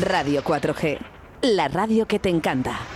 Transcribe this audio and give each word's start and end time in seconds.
Radio 0.00 0.42
4G, 0.42 0.98
la 1.42 1.68
radio 1.68 2.06
que 2.06 2.18
te 2.18 2.28
encanta. 2.28 2.93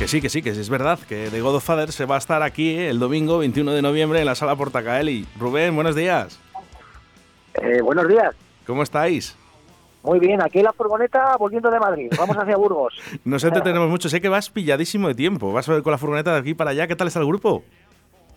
Que 0.00 0.08
sí, 0.08 0.22
que 0.22 0.30
sí, 0.30 0.40
que 0.40 0.48
es 0.48 0.70
verdad, 0.70 0.98
que 0.98 1.28
The 1.30 1.42
God 1.42 1.56
of 1.56 1.64
Father 1.64 1.92
se 1.92 2.06
va 2.06 2.14
a 2.14 2.18
estar 2.18 2.42
aquí 2.42 2.70
eh, 2.70 2.88
el 2.88 2.98
domingo 2.98 3.36
21 3.36 3.72
de 3.72 3.82
noviembre 3.82 4.20
en 4.20 4.24
la 4.24 4.34
sala 4.34 4.56
Portacaeli. 4.56 5.26
Rubén, 5.38 5.74
buenos 5.74 5.94
días. 5.94 6.40
Eh, 7.52 7.82
buenos 7.82 8.08
días. 8.08 8.34
¿Cómo 8.66 8.82
estáis? 8.82 9.36
Muy 10.02 10.18
bien, 10.18 10.40
aquí 10.40 10.60
en 10.60 10.64
la 10.64 10.72
furgoneta 10.72 11.36
volviendo 11.36 11.70
de 11.70 11.78
Madrid. 11.78 12.10
Vamos 12.16 12.34
hacia 12.34 12.56
Burgos. 12.56 12.94
no 13.26 13.38
sé, 13.38 13.50
te 13.50 13.60
tenemos 13.60 13.90
mucho. 13.90 14.08
Sé 14.08 14.22
que 14.22 14.30
vas 14.30 14.48
pilladísimo 14.48 15.06
de 15.06 15.14
tiempo. 15.14 15.52
Vas 15.52 15.68
a 15.68 15.74
ver 15.74 15.82
con 15.82 15.90
la 15.90 15.98
furgoneta 15.98 16.32
de 16.32 16.38
aquí 16.38 16.54
para 16.54 16.70
allá. 16.70 16.86
¿Qué 16.86 16.96
tal 16.96 17.08
está 17.08 17.20
el 17.20 17.26
grupo? 17.26 17.62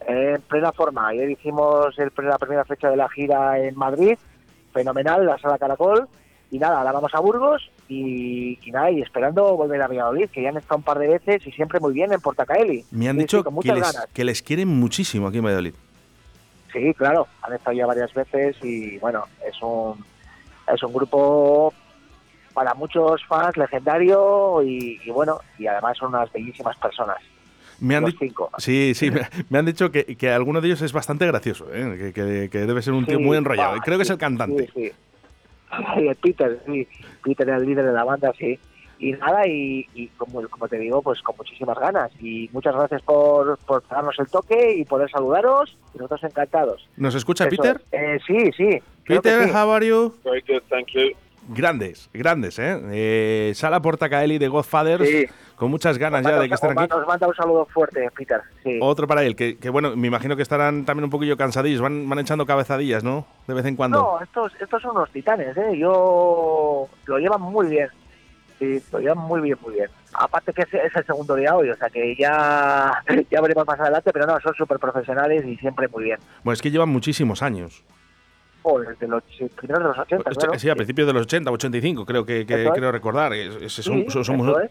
en 0.05 0.41
plena 0.41 0.73
forma. 0.73 1.07
Ayer 1.07 1.31
hicimos 1.31 1.97
el, 1.97 2.11
la 2.25 2.38
primera 2.39 2.66
fecha 2.66 2.89
de 2.89 2.97
la 2.97 3.07
gira 3.07 3.57
en 3.57 3.77
Madrid. 3.77 4.17
Fenomenal, 4.73 5.25
la 5.25 5.38
sala 5.38 5.57
Caracol. 5.57 6.09
Y 6.53 6.59
nada, 6.59 6.77
ahora 6.77 6.91
vamos 6.91 7.12
a 7.16 7.20
Burgos 7.20 7.67
y, 7.89 8.59
nada, 8.67 8.91
y 8.91 9.02
esperando 9.02 9.57
volver 9.57 9.81
a 9.81 9.88
Valladolid, 9.88 10.30
que 10.30 10.44
ya 10.44 10.49
han 10.49 10.57
estado 10.57 10.77
un 10.77 10.84
par 10.84 10.99
de 10.99 11.07
veces 11.07 11.48
y 11.48 11.52
siempre 11.52 11.80
muy 11.80 11.94
bien 11.94 12.13
en 12.13 12.21
Portacaeli. 12.21 12.85
Me 12.91 13.09
han 13.09 13.17
dicho 13.17 13.44
que, 13.44 13.73
les, 13.73 14.07
que 14.13 14.23
les 14.23 14.44
quieren 14.44 14.67
muchísimo 14.67 15.27
aquí 15.27 15.39
en 15.39 15.45
Valladolid. 15.45 15.73
Sí, 16.72 16.94
claro, 16.94 17.27
han 17.42 17.53
estado 17.53 17.75
ya 17.75 17.88
varias 17.88 18.14
veces 18.14 18.55
y 18.61 19.00
bueno, 19.00 19.25
es 19.44 19.59
un, 19.64 20.05
es 20.72 20.83
un 20.83 20.94
grupo 20.94 21.73
para 22.53 22.75
muchos 22.75 23.25
fans 23.25 23.58
legendario 23.58 24.61
y, 24.61 24.99
bueno, 25.09 25.39
y 25.58 25.66
además 25.66 25.97
son 25.97 26.09
unas 26.09 26.31
bellísimas 26.31 26.77
personas. 26.77 27.17
Me 27.80 27.95
han, 27.95 28.05
dicho, 28.05 28.52
sí, 28.59 28.94
sí, 28.94 29.09
me, 29.49 29.58
han 29.58 29.66
dicho 29.66 29.89
que, 29.89 30.16
que, 30.16 30.31
alguno 30.31 30.61
de 30.61 30.67
ellos 30.67 30.83
es 30.83 30.94
bastante 30.94 31.25
gracioso, 31.25 31.66
¿eh? 31.73 32.14
que, 32.14 32.47
que, 32.52 32.59
debe 32.59 32.83
ser 32.83 32.94
un 32.94 33.08
tío 33.08 33.20
muy 33.20 33.38
enrollado. 33.38 33.80
Creo 33.80 33.97
que 33.97 34.03
es 34.03 34.09
el 34.11 34.20
cantante. 34.20 34.70
Sí, 34.75 34.92
Peter, 36.21 36.59
sí. 36.66 36.88
Peter 37.23 37.49
es 37.49 37.61
el 37.61 37.66
líder 37.66 37.85
de 37.85 37.93
la 37.93 38.03
banda, 38.03 38.31
sí. 38.38 38.59
Y 38.99 39.11
nada, 39.13 39.45
y, 39.45 40.09
como, 40.17 40.47
como, 40.47 40.67
te 40.67 40.77
digo, 40.77 41.02
pues 41.02 41.21
con 41.21 41.35
muchísimas 41.35 41.77
ganas. 41.77 42.11
Y 42.21 42.49
muchas 42.53 42.73
gracias 42.73 43.02
por, 43.02 43.57
por 43.59 43.85
darnos 43.88 44.17
el 44.17 44.27
toque 44.27 44.75
y 44.77 44.85
poder 44.85 45.09
saludaros. 45.09 45.77
Y 45.93 45.97
nosotros 45.97 46.23
encantados. 46.23 46.88
¿Nos 46.95 47.13
escucha 47.15 47.49
Peter? 47.49 47.81
Eh, 47.91 48.19
sí, 48.25 48.52
sí. 48.55 48.81
Peter, 49.05 49.49
how 49.49 49.71
are 49.71 49.85
you? 49.85 50.13
Very 50.23 50.41
good, 50.47 50.61
thank 50.69 50.88
you. 50.93 51.11
Grandes, 51.49 52.09
grandes, 52.13 52.58
¿eh? 52.59 52.80
eh 52.91 53.52
Sala 53.55 53.81
Portacaeli 53.81 54.38
de 54.38 54.47
Godfathers. 54.47 55.08
Sí 55.08 55.27
con 55.63 55.72
muchas 55.72 55.97
ganas 55.97 56.23
ya 56.23 56.39
de 56.39 56.49
que 56.49 56.55
estén 56.55 56.77
aquí. 56.77 56.89
Nos 56.89 57.08
manda 57.08 57.25
un 57.25 57.36
saludo 57.36 57.66
fuerte, 57.66 58.09
Peter. 58.16 58.41
Otro 58.81 59.08
para 59.08 59.23
él, 59.23 59.36
que, 59.36 59.58
bueno, 59.69 59.95
me 59.95 60.08
imagino 60.08 60.36
que 60.36 60.41
estarán 60.41 60.83
también 60.83 61.05
un 61.05 61.09
poquillo 61.09 61.38
cansadillos, 61.38 61.80
van, 61.80 62.09
van 62.09 62.19
echando 62.19 62.45
cabezadillas, 62.45 63.03
¿no? 63.03 63.25
De 63.47 63.53
vez 63.53 63.66
en 63.66 63.77
cuando. 63.77 63.97
No, 63.97 64.21
estos, 64.21 64.52
estos 64.59 64.81
son 64.81 64.97
unos 64.97 65.09
titanes, 65.11 65.55
¿eh? 65.55 65.77
Yo 65.77 66.89
lo 67.05 67.17
llevan 67.17 67.41
muy 67.41 67.67
bien. 67.67 67.88
Sí, 68.59 68.83
lo 68.91 68.99
llevan 68.99 69.19
muy 69.19 69.39
bien, 69.39 69.58
muy 69.61 69.75
bien. 69.75 69.89
Aparte 70.14 70.53
que 70.53 70.64
es, 70.64 70.95
el 70.95 71.05
segundo 71.05 71.36
día 71.36 71.55
hoy, 71.55 71.69
o 71.69 71.75
sea 71.75 71.89
que 71.89 72.16
ya, 72.16 73.02
ya 73.31 73.41
veremos 73.41 73.66
más 73.66 73.80
adelante, 73.80 74.11
pero 74.11 74.27
no, 74.27 74.39
son 74.41 74.53
súper 74.55 74.80
profesionales 74.80 75.45
y 75.45 75.55
siempre 75.58 75.88
muy 75.88 76.03
bien. 76.03 76.19
Bueno, 76.44 76.53
es 76.53 76.61
que 76.61 76.71
llevan 76.71 76.89
muchísimos 76.89 77.41
años 77.41 77.83
desde 78.64 79.08
los 79.08 79.23
primeros 79.56 79.83
de 79.83 79.89
los 79.89 79.98
80. 79.98 80.23
Pues, 80.23 80.61
sí, 80.61 80.70
a 80.70 80.76
principios 80.76 81.08
de 81.08 81.14
los 81.14 81.23
80, 81.23 81.52
85, 81.52 82.05
creo 82.05 82.26
que, 82.26 82.45
creo 82.45 82.92
recordar. 82.92 83.33
son, 83.67 84.05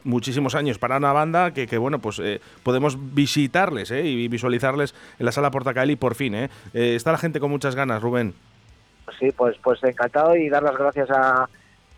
muchísimos 0.04 0.54
años 0.54 0.78
para 0.78 0.96
una 0.96 1.12
banda 1.12 1.52
que, 1.52 1.66
que 1.66 1.78
bueno, 1.78 1.98
pues 1.98 2.18
eh, 2.18 2.40
podemos 2.62 2.96
visitarles 3.14 3.90
eh, 3.90 4.04
y 4.04 4.28
visualizarles 4.28 4.94
en 5.18 5.26
la 5.26 5.32
sala 5.32 5.50
Portacali 5.50 5.96
por 5.96 6.14
fin. 6.14 6.34
Eh. 6.34 6.50
eh. 6.72 6.94
está 6.96 7.12
la 7.12 7.18
gente 7.18 7.40
con 7.40 7.50
muchas 7.50 7.74
ganas, 7.74 8.02
Rubén. 8.02 8.34
Sí, 9.18 9.30
pues, 9.32 9.56
pues 9.62 9.82
encantado 9.84 10.36
y 10.36 10.48
dar 10.48 10.62
las 10.62 10.76
gracias 10.76 11.10
a, 11.10 11.48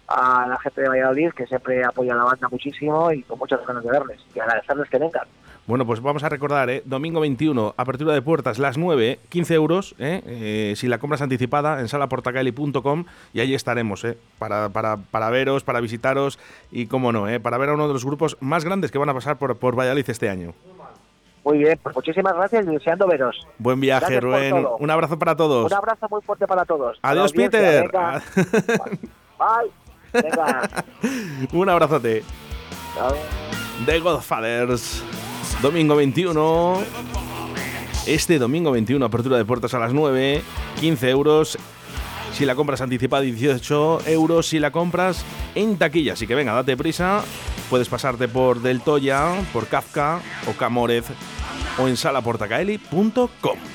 a 0.09 0.47
la 0.49 0.59
gente 0.59 0.83
de 0.83 0.89
Valladolid 0.89 1.31
que 1.31 1.47
siempre 1.47 1.85
apoya 1.85 2.15
a 2.15 2.17
la 2.17 2.25
banda 2.25 2.49
muchísimo 2.49 3.13
y 3.13 3.23
con 3.23 3.39
muchas 3.39 3.65
ganas 3.67 3.85
de 3.85 3.91
verles 3.91 4.21
y 4.35 4.41
agradecerles 4.41 4.91
que 4.91 4.99
vengan. 4.99 5.27
Bueno, 5.67 5.87
pues 5.87 6.03
vamos 6.03 6.23
a 6.23 6.29
recordar, 6.29 6.69
¿eh? 6.69 6.83
domingo 6.85 7.21
21, 7.21 7.75
apertura 7.77 8.13
de 8.13 8.21
puertas, 8.21 8.59
las 8.59 8.77
9, 8.77 9.19
15 9.31 9.55
euros, 9.55 9.95
¿eh? 9.99 10.23
Eh, 10.27 10.75
si 10.77 10.89
la 10.89 10.99
compras 10.99 11.23
anticipada 11.23 11.81
en 11.81 11.89
salaportacali.com 11.89 13.05
y 13.33 13.41
ahí 13.41 13.55
estaremos. 13.55 14.07
Para, 14.39 14.69
para, 14.69 14.99
para, 14.99 15.31
veros, 15.31 15.65
para 15.65 15.81
visitaros 15.81 16.39
y, 16.71 16.87
cómo 16.87 17.13
no, 17.13 17.27
para 17.41 17.57
ver 17.57 17.71
a 17.71 17.75
uno 17.75 17.89
de 17.89 17.95
los 17.95 18.05
grupos 18.05 18.37
más 18.41 18.65
grandes 18.65 18.91
que 18.91 18.99
van 18.99 19.09
a 19.09 19.15
pasar 19.15 19.39
por, 19.39 19.57
por 19.57 19.75
Valladolid 19.75 20.09
este 20.09 20.29
año. 20.29 20.53
Muy 21.45 21.59
bien, 21.59 21.79
pues 21.83 21.95
muchísimas 21.95 22.35
gracias 22.35 22.67
y 22.67 22.71
deseando 22.71 23.07
veros. 23.07 23.47
Buen 23.59 23.81
viaje, 23.81 24.21
Rubén. 24.21 24.67
Un 24.79 24.91
abrazo 24.91 25.19
para 25.19 25.35
todos. 25.37 25.71
Un 25.71 25.79
abrazo 25.79 26.07
muy 26.11 26.23
fuerte 26.23 26.47
para 26.47 26.65
todos. 26.65 26.99
Adiós, 27.03 27.33
Peter. 27.33 27.91
Bye. 29.39 29.71
Venga. 30.13 30.63
Un 31.53 31.69
abrazote. 31.69 32.23
The 33.85 33.99
Godfathers. 34.01 35.03
Domingo 35.65 35.97
21. 35.97 36.83
Este 38.07 38.39
domingo 38.39 38.71
21, 38.71 39.03
apertura 39.03 39.39
de 39.39 39.47
puertas 39.47 39.73
a 39.73 39.79
las 39.79 39.95
9, 39.95 40.43
15 40.79 41.09
euros. 41.09 41.57
Si 42.35 42.45
la 42.45 42.55
compras 42.55 42.83
anticipada, 42.83 43.23
18 43.23 44.01
euros. 44.09 44.47
Si 44.47 44.59
la 44.59 44.71
compras 44.71 45.25
en 45.55 45.79
taquilla. 45.79 46.13
Así 46.13 46.27
que 46.27 46.35
venga, 46.35 46.53
date 46.53 46.77
prisa. 46.77 47.25
Puedes 47.71 47.89
pasarte 47.89 48.29
por 48.29 48.61
Del 48.61 48.83
Toya, 48.83 49.43
por 49.55 49.67
Kafka 49.67 50.21
o 50.51 50.53
Camorez 50.53 51.07
o 51.79 51.89
en 51.89 51.97
salaportacaeli.com. 51.97 53.74